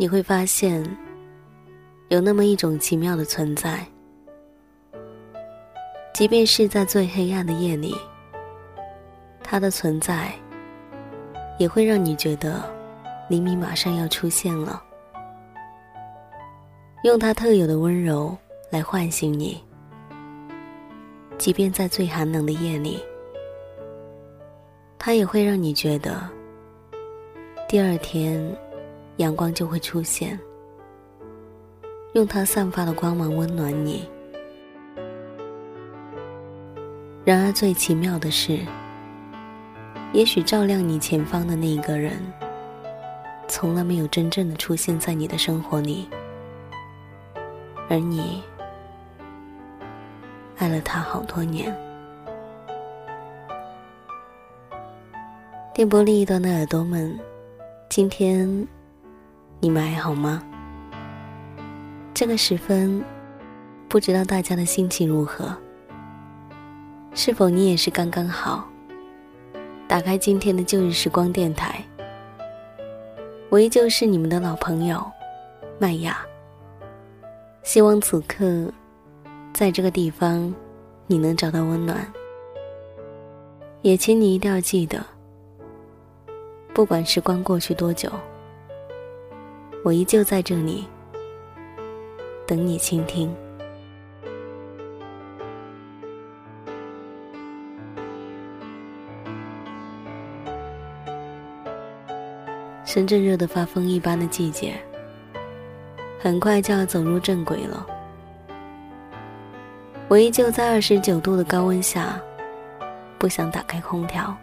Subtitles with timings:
[0.00, 0.82] 你会发现，
[2.08, 3.86] 有那么一种奇妙的存在，
[6.14, 7.94] 即便是在最黑暗的夜里，
[9.42, 10.32] 它的存在
[11.58, 12.64] 也会让你觉得
[13.28, 14.82] 黎明马上要出现了，
[17.04, 18.34] 用它特有的温柔
[18.70, 19.62] 来唤醒你，
[21.36, 22.98] 即便在最寒冷的夜里，
[24.98, 26.26] 它也会让你觉得
[27.68, 28.50] 第二天。
[29.20, 30.38] 阳光就会出现，
[32.14, 34.08] 用它散发的光芒温暖你。
[37.22, 38.58] 然而，最奇妙的是，
[40.14, 42.12] 也许照亮你前方的那一个人，
[43.46, 46.08] 从来没有真正的出现在你的生活里，
[47.90, 48.42] 而你
[50.56, 51.76] 爱了他好多年。
[55.74, 57.20] 电波另一端的耳朵们，
[57.90, 58.66] 今天。
[59.62, 60.42] 你们还好吗？
[62.14, 63.04] 这个时分，
[63.88, 65.54] 不知道大家的心情如何？
[67.12, 68.66] 是否你也是刚刚好？
[69.86, 71.84] 打开今天的旧日时光电台，
[73.50, 75.04] 我依旧是你们的老朋友
[75.78, 76.18] 麦雅。
[77.62, 78.72] 希望此刻，
[79.52, 80.54] 在这个地方，
[81.06, 82.10] 你能找到温暖。
[83.82, 85.04] 也请你一定要记得，
[86.72, 88.10] 不管时光过去多久。
[89.82, 90.86] 我依旧在这里，
[92.46, 93.34] 等你倾听。
[102.84, 104.74] 深圳热得发疯一般的季节，
[106.18, 107.86] 很快就要走入正轨了。
[110.08, 112.20] 我依旧在二十九度的高温下，
[113.16, 114.36] 不想打开空调，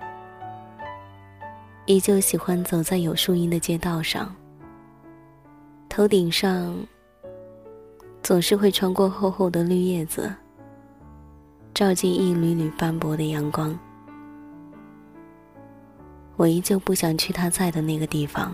[1.85, 4.33] 依旧喜欢走在有树荫的街道上。
[5.89, 6.75] 头顶上
[8.21, 10.31] 总是会穿过厚厚的绿叶子，
[11.73, 13.77] 照进一缕缕斑驳的阳光。
[16.35, 18.51] 我依旧不想去他在的那个地方，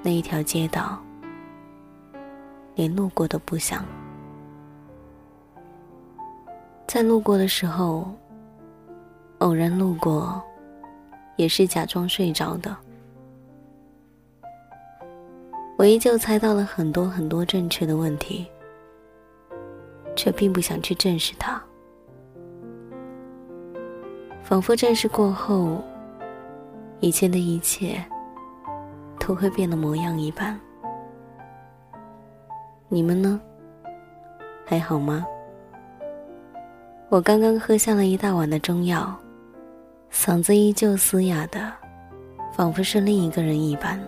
[0.00, 1.02] 那一条街道，
[2.76, 3.84] 连路过都不想。
[6.86, 8.06] 在路过的时候，
[9.38, 10.40] 偶然路过，
[11.36, 12.76] 也是假装睡着的。
[15.82, 18.46] 我依旧猜到了很多很多正确的问题，
[20.14, 21.60] 却并不想去正视它。
[24.44, 25.82] 仿佛正视过后，
[27.00, 28.00] 以前的一切
[29.18, 30.56] 都会变得模样一般。
[32.88, 33.40] 你们呢？
[34.64, 35.26] 还好吗？
[37.08, 39.12] 我刚刚喝下了一大碗的中药，
[40.12, 41.72] 嗓子依旧嘶哑的，
[42.52, 44.00] 仿佛是另一个人一般。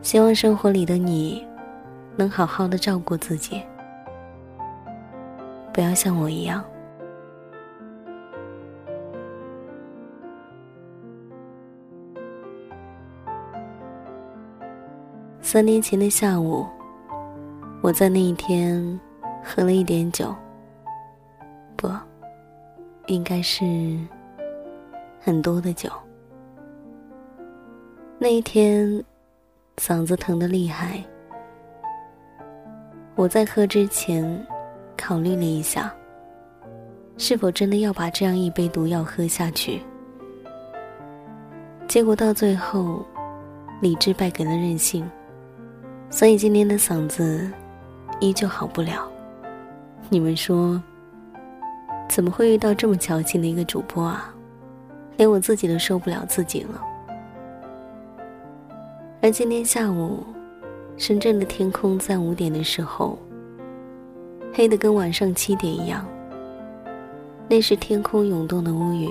[0.00, 1.46] 希望生活里的你，
[2.16, 3.62] 能好好的照顾自己，
[5.70, 6.64] 不要像我一样。
[15.42, 16.66] 三年前的下午，
[17.82, 18.98] 我在那一天
[19.44, 20.34] 喝了一点酒，
[21.76, 21.86] 不，
[23.08, 23.98] 应该是
[25.20, 25.90] 很多的酒。
[28.18, 29.04] 那一天。
[29.78, 31.02] 嗓子疼得厉害，
[33.14, 34.46] 我在喝之前
[34.96, 35.94] 考虑了一下，
[37.16, 39.80] 是否真的要把这样一杯毒药喝下去。
[41.86, 43.06] 结果到最后，
[43.80, 45.08] 理智败给了任性，
[46.10, 47.48] 所以今天的嗓子
[48.18, 49.08] 依旧好不了。
[50.10, 50.82] 你们说，
[52.08, 54.34] 怎么会遇到这么矫情的一个主播啊？
[55.16, 56.82] 连我自己都受不了自己了。
[59.20, 60.24] 而今天下午，
[60.96, 63.18] 深圳的天空在五点的时候，
[64.54, 66.06] 黑的跟晚上七点一样。
[67.48, 69.10] 那是天空涌动的乌云，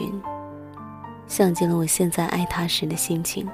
[1.28, 3.46] 像极了我现在爱他时的心情，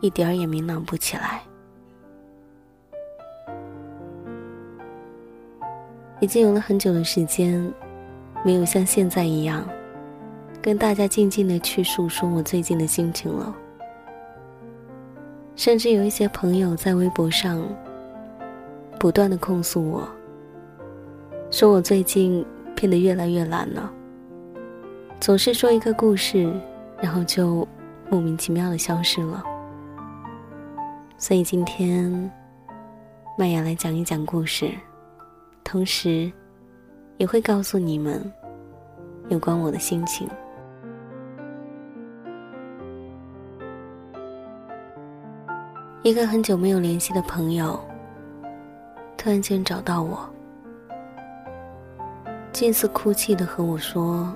[0.00, 1.42] 一点儿也明朗不起来。
[6.20, 7.60] 已经有了很久的时间，
[8.44, 9.68] 没有像现在一样，
[10.62, 13.52] 跟大家静静的去诉说我最近的心情了。
[15.56, 17.62] 甚至有一些朋友在微博上
[18.98, 20.08] 不断的控诉我，
[21.50, 23.90] 说我最近变得越来越懒了，
[25.20, 26.52] 总是说一个故事，
[27.00, 27.66] 然后就
[28.10, 29.44] 莫名其妙的消失了。
[31.16, 32.30] 所以今天，
[33.38, 34.70] 麦雅来讲一讲故事，
[35.62, 36.30] 同时
[37.16, 38.20] 也会告诉你们
[39.28, 40.28] 有关我的心情。
[46.04, 47.82] 一个很久没有联系的朋友，
[49.16, 50.28] 突然间找到我，
[52.52, 54.30] 近似哭泣的和我说：“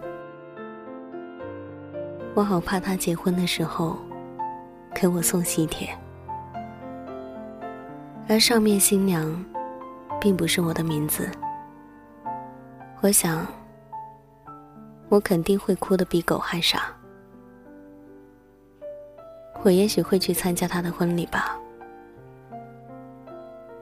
[2.32, 3.99] 我好怕他结婚的时候
[4.94, 5.94] 给我送喜帖，
[8.31, 9.44] 而上面新娘
[10.19, 11.29] 并不是我的名字。
[13.03, 13.47] 我想，
[15.11, 16.85] 我肯定会哭得比狗还傻。”
[19.64, 21.58] 我也许会去参加他的婚礼吧，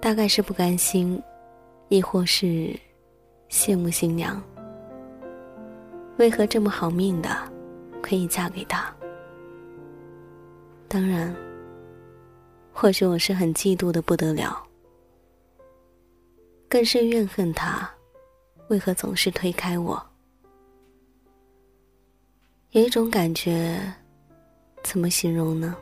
[0.06, 1.20] 大概是不甘心，
[1.88, 2.72] 亦或是
[3.50, 4.40] 羡慕新娘。
[6.16, 7.36] 为何这么好命的
[8.00, 8.94] 可以嫁给他？
[10.86, 11.34] 当然，
[12.72, 14.64] 或许我是很嫉妒的不得了，
[16.68, 17.90] 更是怨恨他
[18.68, 20.00] 为何总是推开我。
[22.70, 23.76] 有一种感觉。
[24.84, 25.76] 怎么形容呢？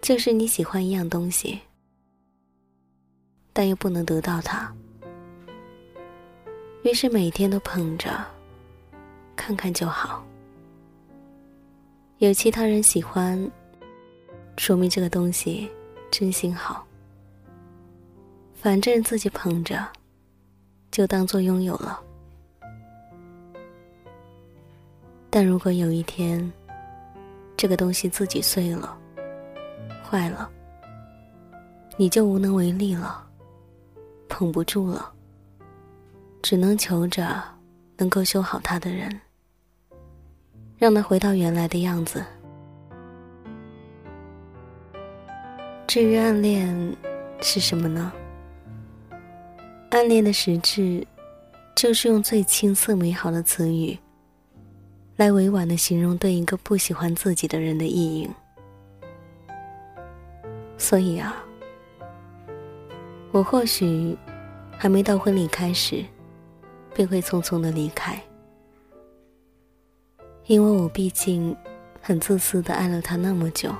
[0.00, 1.58] 就是你喜欢一样东西，
[3.52, 4.72] 但又不能得到它，
[6.84, 8.10] 于是每天都捧着，
[9.36, 10.24] 看看就好。
[12.18, 13.50] 有其他人喜欢，
[14.56, 15.70] 说明这个东西
[16.10, 16.86] 真心好。
[18.54, 19.86] 反正自己捧着，
[20.90, 22.00] 就当做拥有了。
[25.28, 26.52] 但如果有一天，
[27.56, 28.96] 这个东西自己碎了，
[30.08, 30.48] 坏了，
[31.96, 33.26] 你就无能为力了，
[34.32, 35.12] 捧不住了，
[36.40, 37.44] 只能求着
[37.98, 39.20] 能够修好它的人，
[40.78, 42.24] 让它回到原来的样子。
[45.86, 46.74] 至于暗恋
[47.42, 48.10] 是什么呢？
[49.90, 51.06] 暗恋的实质，
[51.76, 53.98] 就是用最青涩美好的词语。
[55.16, 58.30] 来委婉的形容对一个不喜欢自己的人的意淫，
[60.78, 61.44] 所以啊，
[63.32, 64.16] 我或许
[64.76, 66.04] 还没到婚礼开始，
[66.94, 68.22] 便会匆匆的离开，
[70.44, 71.56] 因为我毕竟
[72.02, 73.74] 很自私的爱了他那么久，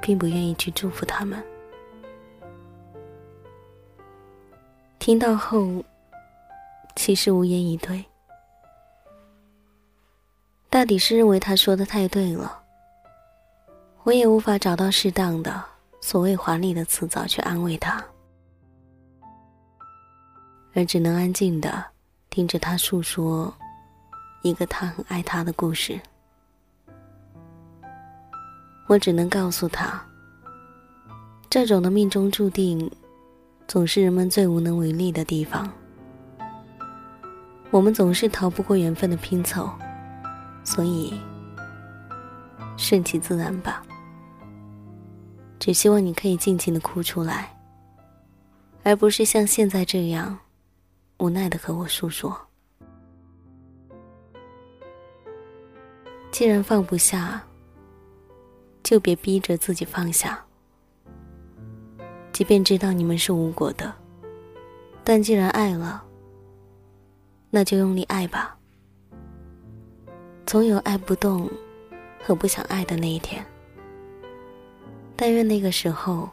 [0.00, 1.42] 并不愿意去祝福他们。
[5.00, 5.84] 听到后，
[6.94, 8.04] 其实无言以对。
[10.70, 12.62] 大抵是认为他说的太对了，
[14.04, 15.64] 我也无法找到适当的
[16.06, 18.04] 所谓华丽的辞藻去安慰他，
[20.74, 21.82] 而只能安静的
[22.28, 23.50] 听着他诉说
[24.42, 25.98] 一个他很爱他的故事。
[28.86, 29.98] 我只能告诉他，
[31.48, 32.88] 这种的命中注定，
[33.66, 35.66] 总是人们最无能为力的地方。
[37.70, 39.70] 我们总是逃不过缘分的拼凑。
[40.64, 41.18] 所以，
[42.76, 43.83] 顺其自然吧。
[45.58, 47.56] 只希望你可以尽情的哭出来，
[48.82, 50.38] 而不是像现在这样
[51.18, 52.36] 无奈的和我诉说。
[56.30, 57.42] 既然放不下，
[58.82, 60.44] 就别逼着自己放下。
[62.32, 63.94] 即便知道你们是无果的，
[65.04, 66.04] 但既然爱了，
[67.48, 68.58] 那就用力爱吧。
[70.44, 71.48] 总有爱不动
[72.22, 73.46] 和不想爱的那一天。
[75.16, 76.28] 但愿那个时候，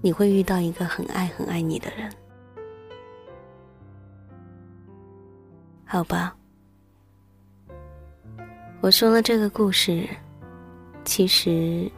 [0.00, 2.10] 你会遇到一个很爱很爱你的人。
[5.84, 6.36] 好吧，
[8.80, 10.08] 我说了这个故事，
[11.04, 11.90] 其实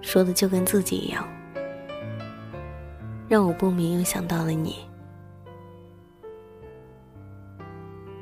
[0.00, 1.28] 说的就跟自己一样，
[3.28, 4.76] 让我不免又想到了你。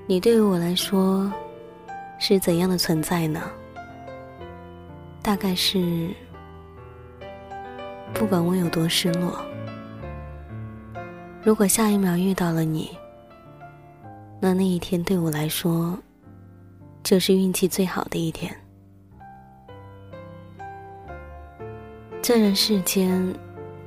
[0.06, 1.32] 你对于我来说。
[2.24, 3.50] 是怎样的存在呢？
[5.22, 6.14] 大概是，
[8.14, 9.44] 不管我有多失落，
[11.42, 12.96] 如果下一秒遇到了你，
[14.40, 15.98] 那那一天对我来说，
[17.02, 18.54] 就是运气最好的一天。
[22.22, 23.34] 这人世间，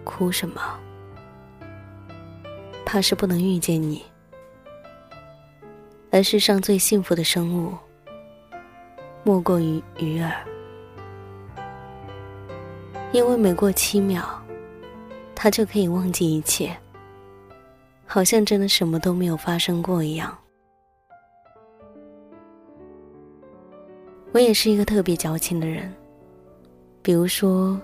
[0.04, 0.62] 哭什么？
[2.86, 4.04] 怕是不能遇见你，
[6.12, 7.74] 而世上最幸福的生物。
[9.24, 10.46] 莫过于鱼儿，
[13.16, 14.26] 因为每过七秒，
[15.34, 16.76] 他就可以忘记一切，
[18.06, 20.38] 好像真的什么都没有发生过一样。
[24.34, 25.90] 我也是一个特别矫情的人，
[27.02, 27.80] 比如说，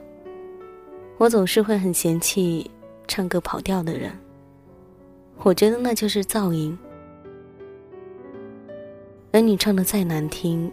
[1.18, 2.70] 我总是会很嫌弃
[3.08, 4.12] 唱歌跑调的人，
[5.44, 6.78] 我觉得那就是噪音，
[9.32, 10.70] 而你唱的再难听。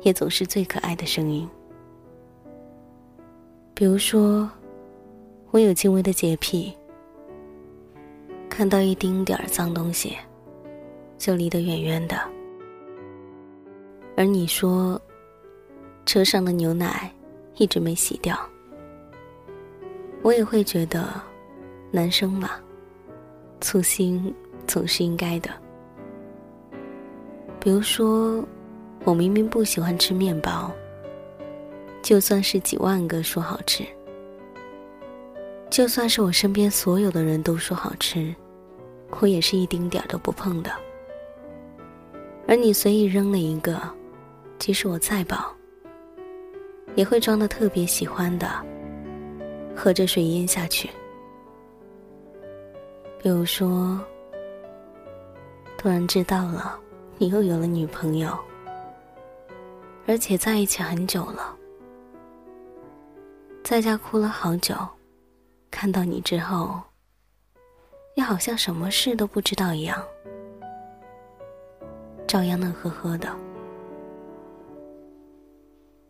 [0.00, 1.48] 也总是最可爱的声音。
[3.82, 4.48] 比如说，
[5.50, 6.72] 我有轻微的洁癖，
[8.48, 10.16] 看到一丁点儿脏东西，
[11.18, 12.16] 就离得远远的。
[14.16, 15.02] 而你说，
[16.06, 17.12] 车上的牛奶
[17.56, 18.38] 一直没洗掉，
[20.22, 21.20] 我也会觉得，
[21.90, 22.50] 男生嘛，
[23.60, 24.32] 粗心
[24.64, 25.50] 总是应该的。
[27.58, 28.44] 比如说，
[29.02, 30.70] 我明明不喜欢吃面包，
[32.02, 33.84] 就算是几万个说好吃，
[35.70, 38.34] 就算是我身边所有的人都说好吃，
[39.20, 40.70] 我也是一丁点儿都不碰的。
[42.48, 43.80] 而你随意扔了一个，
[44.58, 45.54] 即使我再饱，
[46.96, 48.48] 也会装的特别喜欢的，
[49.74, 50.90] 喝着水咽下去。
[53.22, 53.98] 比如说，
[55.78, 56.78] 突然知道了。
[57.18, 58.36] 你又有了女朋友，
[60.08, 61.56] 而且在一起很久了，
[63.64, 64.74] 在家哭了好久，
[65.70, 66.80] 看到你之后，
[68.16, 70.04] 又好像什么事都不知道一样，
[72.26, 73.34] 照样乐呵呵的，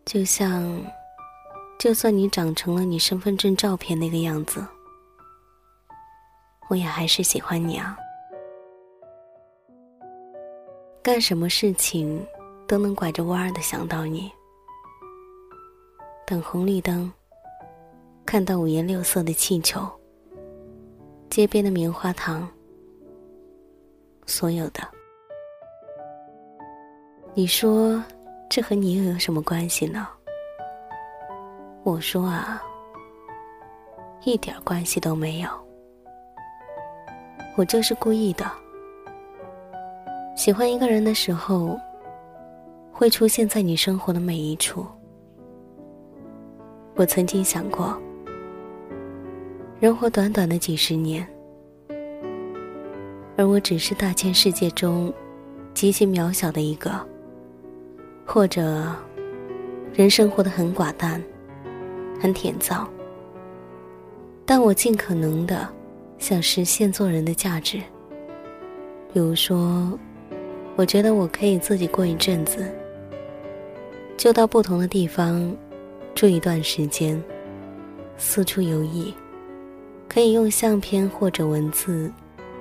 [0.03, 0.81] 就像，
[1.79, 4.65] 就算你长成了你身份证照片那个样子，
[6.69, 7.95] 我也还是喜欢你啊。
[11.03, 12.25] 干什么事情
[12.67, 14.31] 都能拐着弯儿的想到你。
[16.25, 17.11] 等红绿灯，
[18.25, 19.87] 看到五颜六色的气球，
[21.29, 22.49] 街边的棉花糖，
[24.25, 24.81] 所有的。
[27.35, 28.03] 你说
[28.49, 30.07] 这和你又有什么关系呢？
[31.83, 32.61] 我说啊，
[34.23, 35.49] 一点关系都没有。
[37.55, 38.49] 我就是故意的。
[40.35, 41.77] 喜欢一个人的时候，
[42.91, 44.85] 会出现在你生活的每一处。
[46.95, 47.99] 我曾经想过，
[49.83, 51.27] 人活短短的几十年，
[53.35, 55.13] 而我只是大千世界中
[55.73, 56.89] 极其渺小的一个，
[58.25, 58.95] 或者
[59.93, 61.21] 人生活的很寡淡，
[62.17, 62.87] 很恬燥。
[64.45, 65.67] 但我尽可能的
[66.17, 67.77] 想实现做人的价值，
[69.11, 69.99] 比如说。
[70.77, 72.67] 我觉得我可以自己过一阵子，
[74.17, 75.53] 就到不同的地方
[76.15, 77.21] 住一段时间，
[78.17, 79.13] 四处游弋，
[80.13, 82.11] 可以用相片或者文字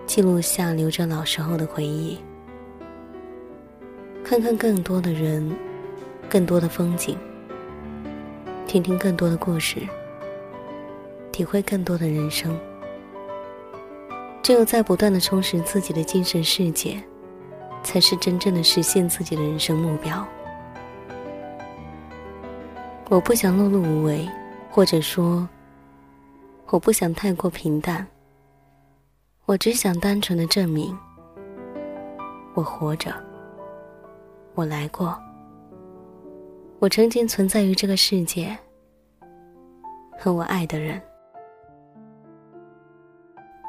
[0.07, 2.17] 记录下留着老时候的回忆，
[4.25, 5.55] 看看更多的人，
[6.31, 7.15] 更多的风景，
[8.67, 9.81] 听听更多的故事，
[11.31, 12.59] 体会更多的人生。
[14.43, 17.03] 只有在不断的充实自己的精神世界。
[17.85, 20.25] 才是真正的实现自己的人生目标。
[23.09, 24.29] 我不想碌碌无为，
[24.71, 25.49] 或者说，
[26.73, 28.07] 我不想太过平淡。
[29.45, 30.97] 我只想单纯的证明，
[32.55, 33.15] 我活着，
[34.55, 35.15] 我来过，
[36.79, 38.57] 我曾经存在于这个世界，
[40.19, 40.99] 和我爱的人。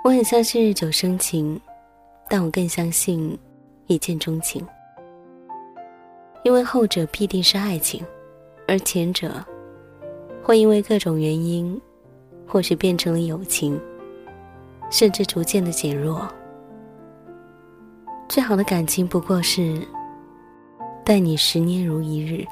[0.05, 1.59] 我很相信日久生情，
[2.29, 3.37] 但我更相信。
[3.87, 4.65] 一见钟情，
[6.43, 8.01] 因为后者必定是爱情，
[8.65, 9.43] 而前者
[10.41, 11.79] 会因为各种原因，
[12.47, 13.79] 或许变成了友情，
[14.89, 16.27] 甚至逐渐的减弱。
[18.27, 19.81] 最好的感情不过是
[21.03, 22.45] 待你十年如一日。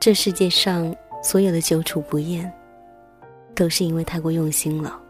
[0.00, 2.52] 这世界上所有的久处不厌，
[3.54, 5.00] 都是因为太过用心了。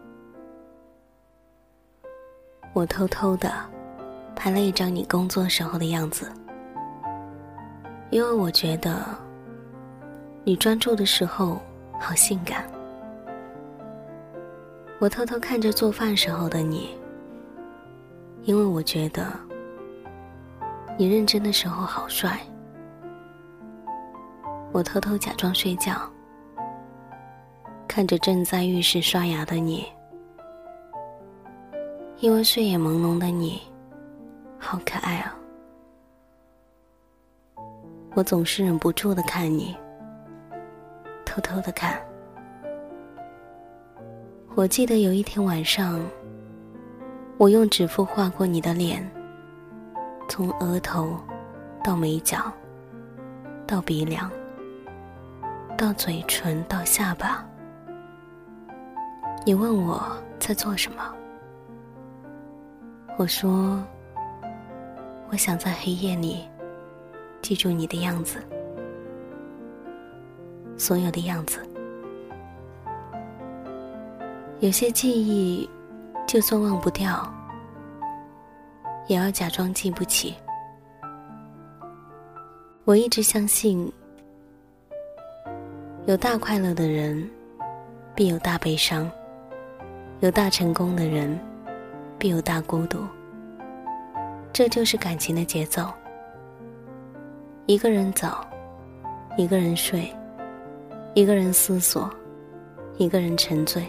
[2.73, 3.51] 我偷偷的。
[4.39, 6.31] 拍了一张你工作时候的样子，
[8.11, 9.03] 因为我觉得
[10.43, 11.59] 你专注的时候
[11.99, 12.63] 好性感。
[14.99, 16.97] 我偷偷看着做饭时候的你，
[18.43, 19.27] 因为我觉得
[20.97, 22.39] 你认真的时候好帅。
[24.71, 26.01] 我偷偷假装睡觉，
[27.87, 29.85] 看着正在浴室刷牙的你，
[32.17, 33.61] 因为睡眼朦胧的你。
[34.59, 35.37] 好可爱啊！
[38.15, 39.77] 我总是忍不住的看你，
[41.23, 42.01] 偷偷的看。
[44.57, 46.03] 我记得有一天晚上，
[47.37, 49.07] 我用指腹画过你的脸，
[50.27, 51.15] 从额头
[51.83, 52.51] 到眉角，
[53.67, 54.27] 到鼻梁，
[55.77, 57.47] 到嘴唇，到下巴。
[59.45, 60.01] 你问我
[60.39, 61.03] 在做什么？
[63.15, 63.79] 我说。
[65.29, 66.47] 我想在黑夜里
[67.41, 68.41] 记住你的样子，
[70.77, 71.59] 所有的样子，
[74.59, 75.69] 有些记忆，
[76.27, 77.31] 就算忘不掉，
[79.05, 80.33] 也要假装记不起。
[82.83, 83.91] 我一直相信，
[86.07, 87.29] 有大快乐的人，
[88.15, 89.07] 必有大悲伤；
[90.21, 91.39] 有大成功的人，
[92.17, 93.05] 必有大孤独。
[94.51, 95.85] 这就是感情的节奏。
[97.67, 98.29] 一个人走，
[99.37, 100.11] 一个人睡，
[101.13, 102.09] 一个人思索，
[102.97, 103.85] 一个人沉醉。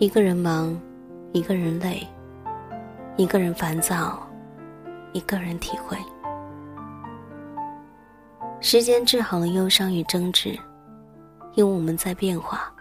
[0.00, 0.80] 一个人忙，
[1.32, 2.06] 一个人累，
[3.16, 4.24] 一个人烦躁，
[5.12, 5.98] 一个人体会。
[8.60, 10.56] 时间治好了忧伤与争执，
[11.54, 12.72] 因为我们在变化。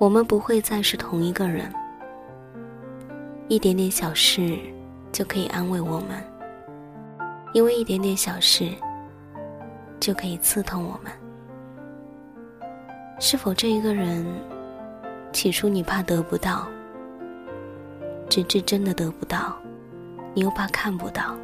[0.00, 1.72] 我们不会再是同一个人。
[3.46, 4.58] 一点点小事
[5.12, 6.20] 就可以安慰我们，
[7.52, 8.68] 因为一点点小事
[10.00, 11.12] 就可以刺痛我们。
[13.20, 14.26] 是否这一个人？
[15.32, 16.66] 起初你怕得不到，
[18.28, 19.56] 直至真的得不到，
[20.34, 21.36] 你又怕看不到，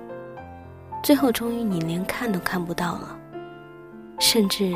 [1.02, 3.18] 最后终于你连看都看不到了，
[4.18, 4.74] 甚至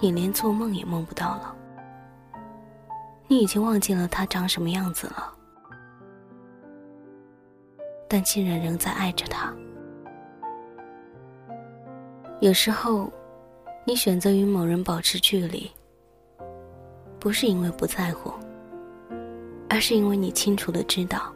[0.00, 1.56] 你连做梦也梦不到了。
[3.26, 5.32] 你已经忘记了他长什么样子了，
[8.08, 9.52] 但竟然仍在爱着他。
[12.40, 13.10] 有时候，
[13.84, 15.70] 你选择与某人保持距离。
[17.20, 18.32] 不是因为不在乎，
[19.68, 21.32] 而是因为你清楚的知道，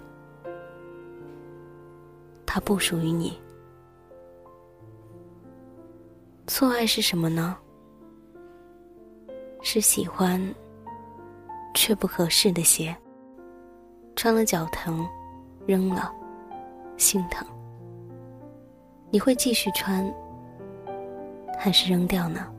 [2.46, 3.38] 他不属于你。
[6.46, 7.54] 错爱是什么呢？
[9.60, 10.40] 是喜欢
[11.74, 12.96] 却不合适的鞋，
[14.16, 15.06] 穿了脚疼，
[15.66, 16.10] 扔了，
[16.96, 17.46] 心疼。
[19.10, 20.02] 你会继续穿，
[21.58, 22.50] 还是扔掉呢？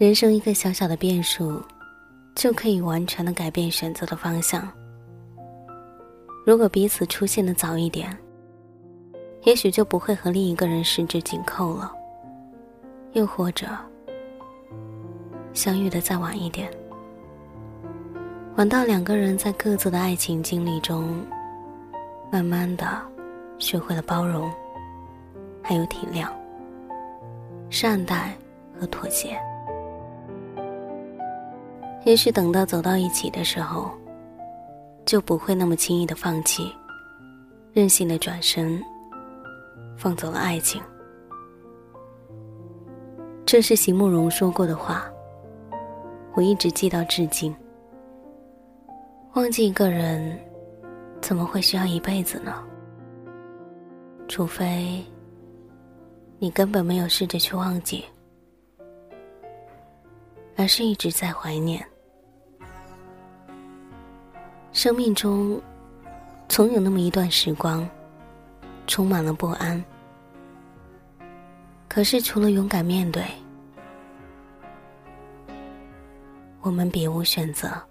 [0.00, 1.60] 人生一个小小的变数，
[2.34, 4.66] 就可以完全的改变选择的方向。
[6.46, 8.10] 如果彼此出现的早一点，
[9.42, 11.92] 也许就不会和另一个人十指紧扣了；
[13.12, 13.66] 又或者，
[15.52, 16.72] 相遇的再晚一点，
[18.56, 21.22] 晚到两个人在各自的爱情经历中，
[22.32, 22.86] 慢慢的
[23.58, 24.50] 学会了包容，
[25.62, 26.26] 还有体谅、
[27.68, 28.34] 善待
[28.80, 29.38] 和妥协。
[32.04, 33.90] 也许等到走到一起的时候，
[35.04, 36.74] 就不会那么轻易的放弃，
[37.72, 38.82] 任性的转身，
[39.96, 40.82] 放走了爱情。
[43.44, 45.04] 这是席慕容说过的话，
[46.34, 47.54] 我一直记到至今。
[49.34, 50.38] 忘记一个人，
[51.20, 52.64] 怎么会需要一辈子呢？
[54.26, 55.04] 除非
[56.38, 58.04] 你根本没有试着去忘记。
[60.56, 61.82] 而是一直在怀念。
[64.82, 65.60] 生命中，
[66.48, 67.86] 总有那么一段时光，
[68.86, 69.84] 充满了不安。
[71.86, 73.22] 可是，除了勇敢面对，
[76.62, 77.89] 我们别无选择。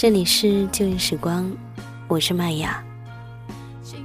[0.00, 1.52] 这里是旧日时光，
[2.08, 2.82] 我是麦雅。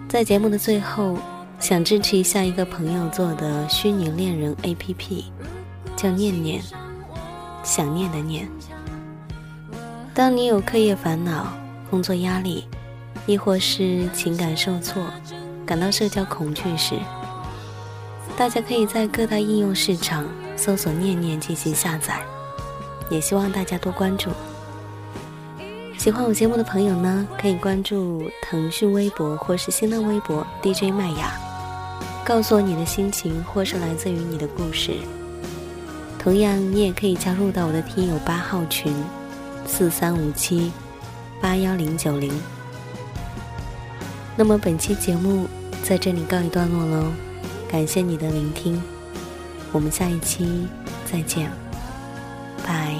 [0.09, 1.17] 在节目的最后，
[1.57, 5.23] 想支持一下一个朋友做的虚拟恋人 APP，
[5.95, 6.61] 叫念念，
[7.63, 8.45] 想念的念。
[10.13, 11.47] 当你有课业烦恼、
[11.89, 12.67] 工作压力，
[13.25, 15.01] 亦或是情感受挫，
[15.65, 16.95] 感到社交恐惧时，
[18.35, 20.25] 大家可以在各大应用市场
[20.57, 22.21] 搜索“念念”进行下载。
[23.09, 24.29] 也希望大家多关注。
[26.05, 31.33] 喜欢我节目的朋友呢，可以关注腾讯微博或是新浪微博 DJ 麦雅，
[32.23, 34.91] 告诉我你的心情或是来自于你的故事。
[36.19, 38.93] 同样，你也可以加入到我的听友八号群
[39.65, 40.71] 四三五七
[41.41, 42.31] 八幺零九零。
[44.37, 45.47] 那么本期节目
[45.81, 47.07] 在这里告一段落喽，
[47.67, 48.79] 感谢你的聆听，
[49.71, 50.67] 我们下一期
[51.11, 51.49] 再见，
[52.63, 52.94] 拜。